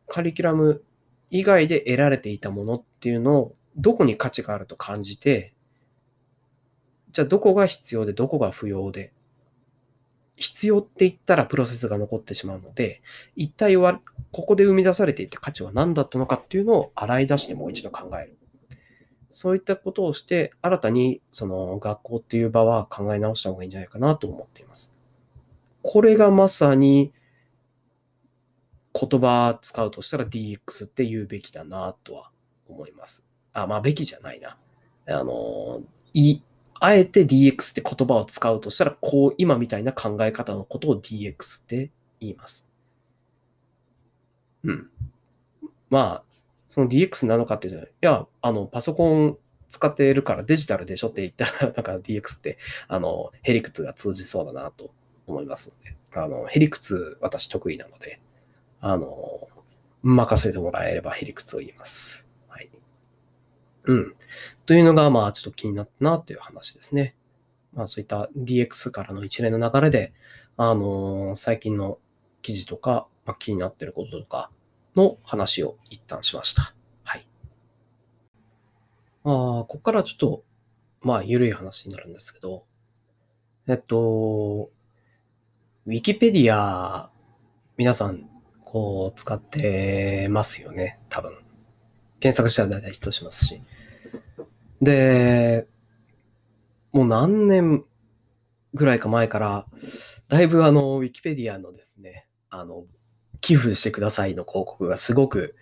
[0.08, 0.84] カリキュラム
[1.30, 5.54] 以外で得られていたものっていうのをどこに価値があると感じて、
[7.12, 9.12] じゃあどこが必要でどこが不要で、
[10.36, 13.02] 必要って言ったらプロセスが残ってしまうので、
[13.36, 18.38] 一体はここで生み出されていた価値は何だったのかっていうのを洗い出してもう一度考える。
[19.30, 24.98] そういったことをして、新たにその学校っていう場は考え直した方がいいんじゃないかなと思っています。
[25.82, 27.14] これがまさに
[28.94, 32.32] 言葉使うとしたら DX って言うべきだなとは
[32.68, 33.28] 思います。
[33.54, 34.58] あ、まあべきじゃないな。
[35.08, 35.82] あの、
[36.14, 36.42] い、
[36.80, 42.70] あえて DX って言葉を使うとしたら、こう、今みたいな考え方のことを DX って言います。
[44.64, 44.90] うん。
[45.90, 46.24] まあ、
[46.68, 49.38] その DX なのかっていうと、いや、あの、パソコン
[49.70, 54.92] 使ってるからデジタルでしょって言ったら、 なんか DX って、あの、ヘリクツが通じそうだなと
[55.26, 58.20] 思いますので、あの、ヘリクツ私得意なので、
[58.82, 59.48] あの、
[60.04, 62.28] 任せてもらえればへりくつを言います。
[62.48, 62.70] はい。
[63.86, 64.16] うん。
[64.66, 67.16] というのが、まあ、ちょっと気になったなという話ですね。
[67.74, 70.14] まあ、そういった DX からの一連の流れで、
[70.58, 72.00] あの最近の
[72.42, 74.50] 記事とか、まあ、気になってることとか
[74.96, 76.74] の話を一旦しました。
[77.04, 77.28] はい。
[79.24, 80.44] ああ、ここからちょっと、
[81.02, 82.66] まあ、ゆるい話になるんですけど、
[83.68, 84.72] えっと、
[85.86, 87.12] ウィキペディア、
[87.78, 88.28] 皆さん、
[88.78, 91.34] こう、使ってますよね、多分。
[92.20, 93.62] 検索したら大体ヒットしますし。
[94.84, 95.68] で、
[96.92, 97.84] もう何年
[98.76, 99.66] ぐらいか前から、
[100.28, 102.86] だいぶあの、ウィキペディアのですね、あの、
[103.42, 105.56] 寄付してくださいの広告がすごく、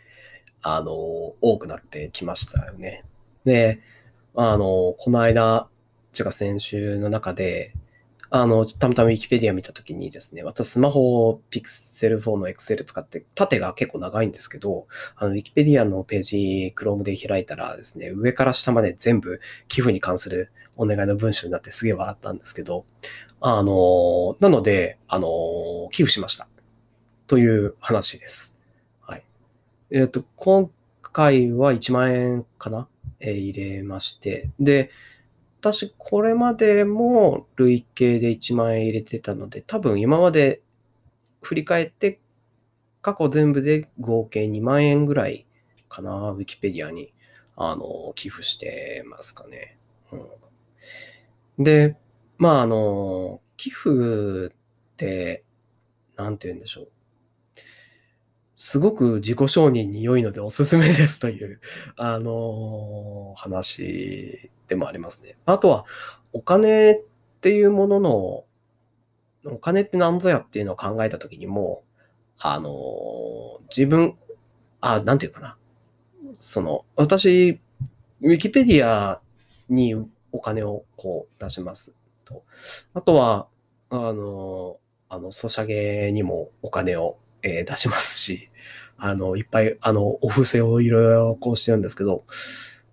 [0.61, 3.05] あの、多くなってきましたよね。
[3.45, 3.79] で、
[4.35, 5.69] あの、この間、
[6.17, 7.73] 違う先週の中で、
[8.29, 22.85] あの、たまたまウィキペディア見たときにですね、私スマホを Pixel 4の Excel 使って、縦が結構長いんですけど、あの、ウィキペディアのページ、Chrome で開いたらですね、上から下まで全部寄付に関するお願いの文章になってすげえ笑ったんですけど、
[23.41, 25.27] あの、なので、あの、
[25.91, 26.47] 寄付しました。
[27.27, 28.57] という話です。
[29.01, 29.23] はい。
[29.91, 30.69] えっ、と、今
[31.01, 32.87] 回は1万円かな？
[33.19, 34.91] えー入れまして、で、
[35.65, 40.61] 私、これまでも累計で1万円入れてたので、多分今まで
[41.41, 42.19] 振り返って、
[43.01, 45.47] 過去全部で合計2万円ぐらい
[45.89, 47.13] かな、ウィキペディアに、
[47.55, 49.79] あの、寄付してますかね。
[50.11, 50.17] う
[51.61, 51.97] ん、で、
[52.37, 55.43] まあ、あの、寄付って、
[56.15, 56.91] なんて言うんでしょう。
[58.55, 61.59] すごく自己承認に良いのでおすすめですという、
[61.97, 65.37] あの話でもありますね。
[65.45, 65.85] あとは、
[66.33, 67.01] お金っ
[67.41, 68.43] ていうものの、
[69.45, 71.83] お金って何ぞやっていうのを考えたときにも、
[72.39, 74.15] あの自分、
[74.81, 75.57] あ、なんていうかな。
[76.33, 77.61] その、私、
[78.21, 79.21] ウィキペディア
[79.69, 79.95] に
[80.31, 82.43] お金をこう出しますと。
[82.93, 83.47] あとは、
[83.89, 84.77] あの、
[85.09, 88.49] あの、ソシャゲにもお金を、えー出しますし、
[88.97, 92.23] あの、いっぱい、あの、お布施をいろいろこうしてるんですけど、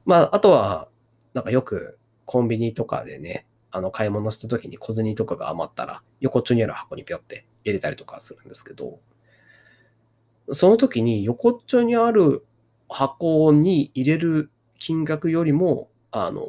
[0.04, 0.88] まあ、あとは、
[1.34, 9.00] なんかよくコンビニとかでね、あの、買い物した時に小銭とかが余ったら、横っちょにある箱にぴょって入れたりとかするんですけど、
[10.52, 12.44] その時に横っちょにある
[12.88, 16.44] 箱に入れる金額よりも、あの、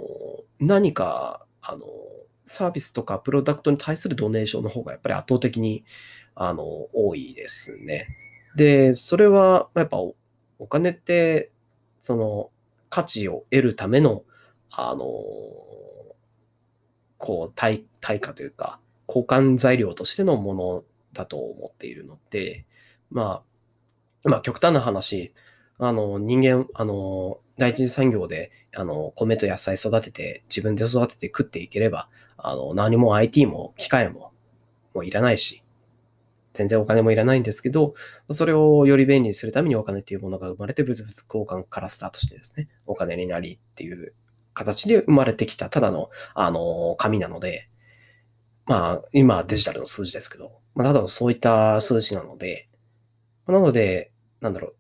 [0.60, 1.86] 何か、あの、
[2.46, 5.86] サービスとかプロダクトに対するドネーションの方がやっぱり圧倒的に、
[6.36, 8.08] あの、多いですね。
[8.56, 10.16] で、それは、やっぱお
[10.60, 11.52] お金って、
[12.02, 12.50] その、
[12.90, 14.24] 価値を得るための、
[14.76, 15.06] あの、
[17.18, 20.84] こう、対、対価というか、交換材料としてのもの
[21.14, 22.66] だと思っているので、
[23.12, 23.44] ま
[24.26, 25.34] あ、まあ、極端な話、
[25.78, 34.32] あの、人間、あの、第一次産業で、あの、米と野菜育てて、自分で育てて食っていければ、あの、何も IT も機械も、
[34.96, 35.64] もういらないし、
[36.54, 37.94] 全然お金もいらないんですけど、
[38.32, 44.14] それをより便利にするためにお金っていうものが生まれて、物々交換からスタートしてですね、お金になりっていう
[44.54, 47.70] 形で生まれてきた、ただの、あの、紙なので、
[48.66, 52.70] まあ、今デジタルの数字ですけど、まあ、ただのそういった数字なので、
[53.48, 54.76] なので、なんだろう、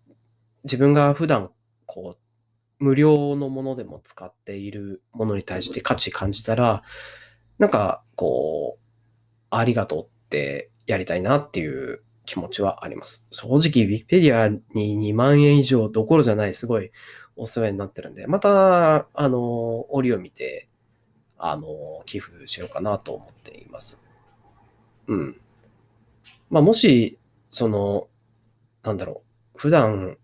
[0.63, 1.51] 自分が普段、
[1.85, 6.83] こう、無料のものでも使っているものに対して価値感じたら、
[7.59, 8.83] なんか、こう、
[9.49, 13.27] ありがとうってやりたいなっていう気持ちはあります。
[13.31, 16.91] 正直、Wikipedia に2万円以上どころじゃない、すごい
[17.35, 20.67] お世話になってるんで、また、あの、折を見て、
[21.37, 24.01] あの、寄付しようかなと思っています。
[25.07, 25.41] うん。
[26.49, 27.17] まあ、もし、
[27.49, 28.07] その、
[28.83, 29.23] なんだろ
[29.55, 30.17] う、普段、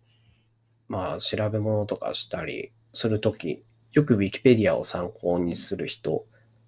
[0.88, 6.26] まあ、調べ物とかしたりするとき、よく Wikipedia を参考にする人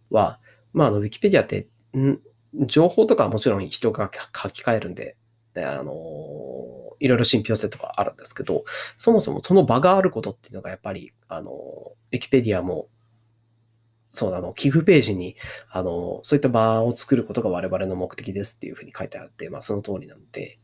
[0.09, 0.39] は、
[0.73, 2.19] まあ、あの、Wikipedia って、ん
[2.53, 5.15] 情報とかはもちろん人が書き換えるんで、
[5.53, 5.93] であの
[7.01, 8.63] いろいろ信憑性とかあるんですけど、
[8.97, 11.51] そもそもその場があることっていうのがやっぱり、あの、
[12.11, 12.87] Wikipedia も、
[14.11, 15.35] そう、あの、寄付ページに、
[15.71, 20.59] あの、そういった場を作ることが我々の目的ですっていうふうに書いてあって、まあその通りなので、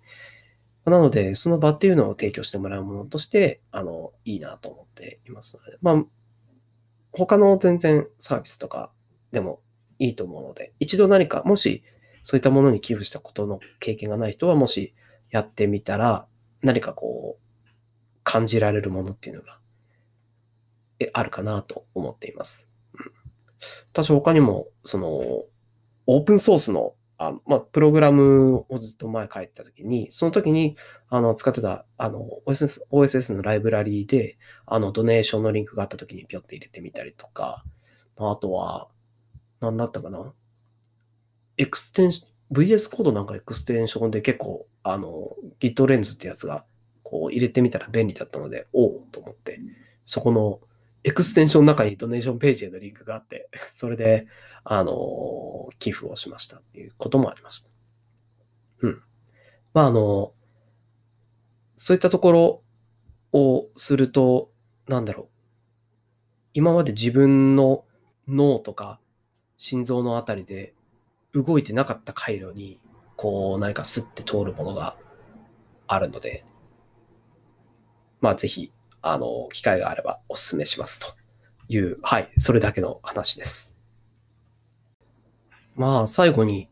[0.85, 5.57] なので、その場っていうのを提供してもらうものとして、あの、いいなと思っています。
[5.57, 6.05] ので、まあ、
[7.11, 8.91] 他の全然サービスとか
[9.31, 9.59] でも
[9.99, 11.83] いいと思うので、一度何か、もし
[12.23, 14.93] そういったものに寄付したことの経験がない人は、もし
[15.29, 16.27] やってみたら、
[16.61, 17.69] 何かこう、
[18.23, 19.59] 感じられるものっていうのが、
[20.99, 22.69] えあるかなと思っています。
[22.93, 23.11] うん、
[23.91, 25.07] 私他にも、その、
[26.09, 30.77] オープンソースのあ、まあ、プログラムをずっと前書いてた時に、その時に、
[31.09, 37.63] あの、使ってた、あの、OSS, OSS のライブラリーで、あの、 donation のリンクがあった時にピョって入れてみたりとか、
[38.17, 38.89] あとは、
[39.59, 40.33] 何だったかな？
[41.57, 46.65] エクステンション、VS コードなんか extension で結構、あの、Git レンズってやつが、
[47.03, 49.61] こう入れてみたら便利だったので、おおと思って、
[50.03, 50.59] そこの
[51.03, 54.27] エクステンションの中にドネーションページへのリンクがあって、 それで、
[54.65, 57.69] あの、寄付をしましたっていうこともありました。
[58.81, 59.01] うん。
[59.73, 60.33] まあ、あの、
[61.75, 62.63] そういったところ
[63.31, 64.51] をすると、
[64.87, 65.27] なんだろう。
[66.53, 67.85] 今まで自分の
[68.27, 68.99] 脳とか
[69.57, 70.73] 心臓のあたりで
[71.33, 72.79] 動いてなかった回路に、
[73.15, 74.95] こう何かスッて通るものが
[75.87, 76.45] あるので、
[78.21, 78.71] まあぜひ
[79.01, 81.07] あの、機会があればお勧めしますと
[81.69, 83.75] いう、はい、それだけの話です。
[85.75, 86.69] まあ、最後に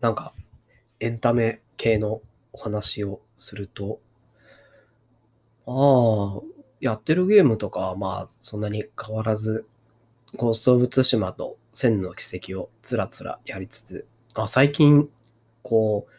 [0.00, 0.34] なんか
[1.00, 2.20] エンタメ系の
[2.52, 4.00] お話をすると、
[5.66, 6.42] ああ、
[6.80, 9.66] やってるゲームとかはまあそんなに変わらず、
[10.36, 12.24] ゴースト・オブ・ツシマと千の奇
[12.54, 15.10] 跡をつらつらやりつつ、あ最近、
[15.62, 16.12] こう、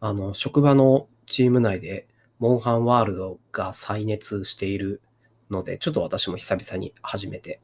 [0.00, 2.06] あの、職場のチーム内で
[2.38, 5.00] モンハンワールドが再熱している
[5.48, 7.62] ので、ちょっと私も久々に始めて、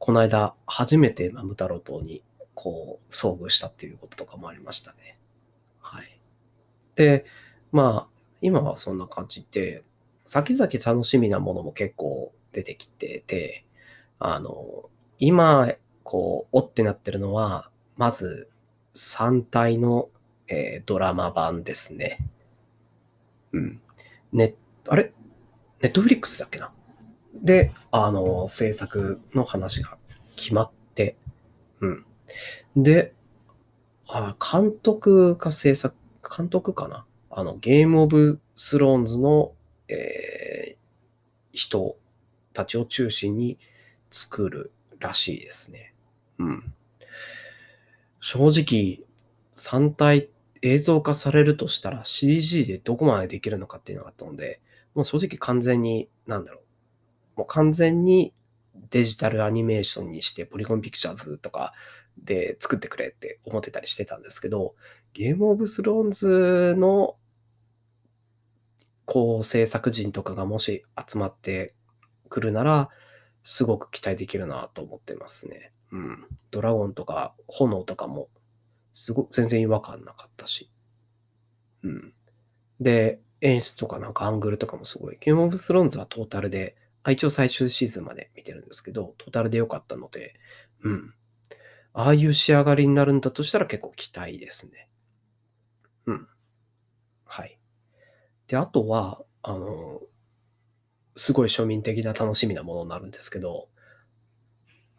[0.00, 2.24] この間初めてマムタロトに
[2.54, 5.18] こう遭遇したっていうこととかもありましたね。
[5.78, 6.20] はい。
[6.96, 7.26] で、
[7.70, 9.84] まあ、今はそんな感じで、
[10.24, 13.64] 先々楽しみなものも結構出てきてて、
[14.18, 14.90] あの、
[15.20, 15.72] 今、
[16.02, 18.48] こう、おってなってるのは、まず
[18.94, 20.08] 3体の、
[20.48, 22.18] えー、ドラマ版ですね。
[23.52, 23.80] うん。
[24.32, 24.54] ね、
[24.88, 25.12] あれ？
[25.80, 26.72] ネットフリックスだっけな？
[27.34, 29.96] で、あの、制作の話が
[30.36, 31.16] 決まって、
[31.80, 32.04] うん。
[32.76, 33.14] で、
[34.08, 35.94] あ監督か制作、
[36.36, 37.04] 監督かな？
[37.30, 39.52] あの、ゲームオブスローンズの、
[39.88, 40.76] えー、
[41.52, 41.96] 人
[42.52, 43.58] たちを中心に
[44.10, 45.89] 作るらしいですね。
[46.40, 46.74] うん。
[48.20, 49.06] 正直、
[49.52, 50.30] 3体
[50.62, 54.60] 映像化されるとしたら CG でどこまでできるのかっていうのがあったので、
[54.94, 56.60] もう正直完全に、なんだろ
[57.36, 57.40] う。
[57.40, 58.34] もう完全に
[58.90, 61.74] デジタルアニメーションにして、ポリゴンピクチャーズとか
[62.18, 64.74] で作ってくれって思ってたりしてたんですけど、
[65.12, 67.16] ゲームオブスローンズの、
[69.04, 71.74] こう、制作陣とかがもし集まって
[72.28, 72.88] くるなら、
[73.42, 75.72] すごく期待できるなと思ってますね。
[75.92, 76.26] うん。
[76.50, 78.28] ドラゴンとか炎とかも
[78.92, 80.70] すご、全然違和感なかったし。
[81.82, 82.14] うん。
[82.80, 85.18] で、演出とかなんかアングルとかもすごい。
[85.20, 90.34] ゲームオブスローンズはトータルで、あ、一応最終シーズンまで見てるんですけど、トータルで良かったので、
[90.82, 91.14] うん。
[91.92, 94.88] ああいう仕上がりになるんだとしたら結構期待ですね。
[96.06, 96.28] うん。
[97.24, 97.58] はい。
[98.46, 100.00] で、あとは、あの、
[101.16, 103.68] すごい庶民的な楽しみなものになるんですけど、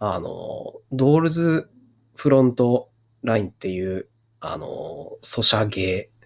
[0.03, 1.69] あの、ドールズ
[2.15, 2.89] フロント
[3.21, 4.07] ラインっていう、
[4.39, 6.25] あの、ソシャゲー、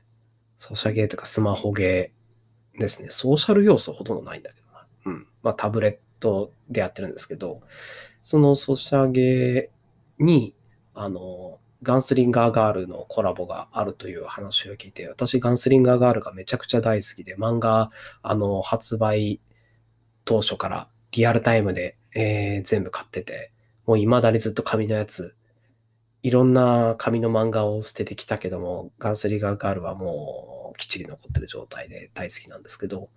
[0.56, 3.10] ソシャゲーとかスマホゲーですね。
[3.10, 4.88] ソーシャル要素ほとんどないんだけどな。
[5.08, 5.28] うん。
[5.44, 7.64] まあタブレットでやってるんですけど、
[8.22, 10.56] そのソシャゲーに、
[10.94, 17.92] あの、ガンスリンガーガールのコラボがあるという話を聞いて、私ガンスリンガーガールがめちゃくちゃ大好きで、漫画、
[18.24, 19.42] あの、発売
[20.24, 23.52] 当初からリアルタイムで、えー、全部買ってて、
[23.86, 25.36] もう未だにずっと紙のやつ
[26.26, 33.10] いろんな紙の漫画を捨ててきたけども、ガンスリガーガールはもうきっちり残ってる状態で大好きなんですけど、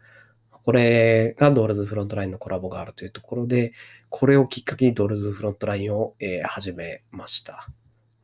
[0.50, 3.72] これがドールズフロントラインのコラボがあるというところで、
[4.10, 7.66] これをきっかけにドールズフロントラインを、えー、始めました。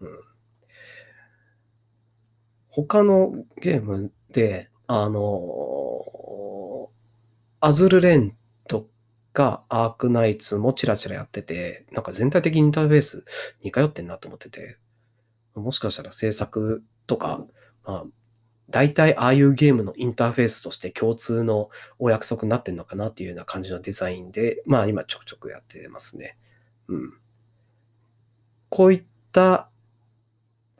[0.00, 0.08] うん、
[2.68, 3.32] 他の
[3.62, 6.90] ゲームで、あの
[7.60, 8.36] アズルレン
[9.34, 13.24] とかアークナイツもチラチラやってて、なんか全体的にインターフェース
[13.64, 14.78] 似通ってんなと思ってて、
[15.56, 17.44] もしかしたら制作とか、
[17.84, 18.04] まあ、
[18.70, 21.68] 大体ああいうゲームのインターフェースとして共通の
[21.98, 26.38] お約束になってんのかなっていうような感じのデザインで、まあ今ちょくちょくやってますね。
[26.86, 27.12] うん。
[28.68, 29.68] こういった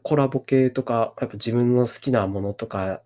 [0.03, 3.01] コラボ系とか、やっぱ自分の好きなものとか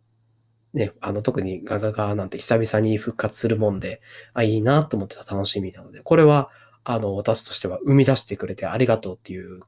[0.79, 4.01] ね、あの、特にガガガなんて久々に復活するもんで、
[4.33, 6.51] あ、いいなと思ってた楽しみなので、これは、
[6.85, 9.61] あの、私としては生み出してくれてありがとうっていう、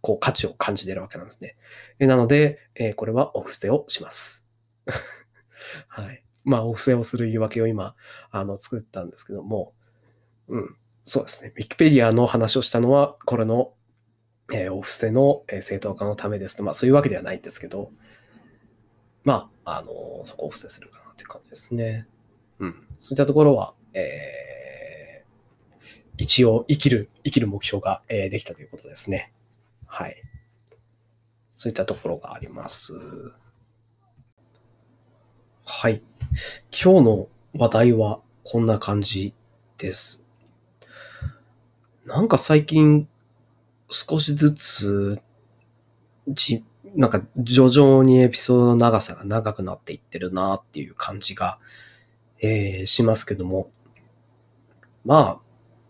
[0.00, 1.56] こう、価値を感じてるわけなんですね。
[1.98, 4.46] えなので、えー、これはお布施をします。
[5.88, 6.24] はい。
[6.44, 7.96] まあ、お布施をする言い訳を今、
[8.30, 9.74] あの、作ったんですけども、
[10.48, 11.52] うん、そうですね。
[11.56, 13.72] ウィキペディアの話をしたのは、これの
[14.52, 17.90] えー、お布施の、え正当化のためですと、まあそういうわけではないんですけど、
[19.24, 22.06] まあ、あの、そこをお布施するかなっていう感じですね。
[22.60, 22.86] うん。
[23.00, 25.84] そういったところは、えー、
[26.18, 29.32] 一応生きる、生きる目標が、えー、できたということですね。
[29.84, 30.22] はい。
[31.50, 32.94] そういったところがあります。
[35.64, 36.00] はい。
[36.70, 39.34] 今日の話題はこんな感じ
[39.78, 40.28] です。
[42.04, 43.08] なんか最近
[43.90, 45.20] 少しずつ、
[46.28, 46.64] じ、
[46.96, 51.58] なんか徐々にエピソードの長さが長くなっていってるなっていう感じが、
[52.40, 53.70] えー、しますけども。
[55.04, 55.40] まあ、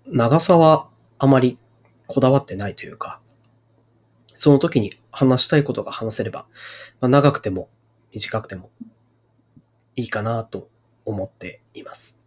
[0.06, 0.88] 長さは
[1.18, 1.58] あまり
[2.06, 3.20] こだわってないというか、
[4.34, 6.46] その時に話したいことが話せれば、
[7.00, 7.70] まあ、長くても
[8.12, 8.70] 短くても
[9.94, 10.68] いいかなと
[11.06, 12.25] 思っています。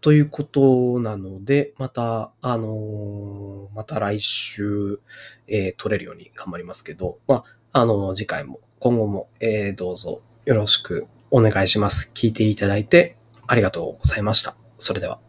[0.00, 5.00] ということなので、また、あのー、また来週、
[5.48, 12.12] えー、撮れるように頑張りますけど、まあ、あのー、次回も、今後も、えー、どうぞよろしくお願いします。
[12.14, 14.56] 聞いていただいてありがとうございました。
[14.78, 15.27] それでは。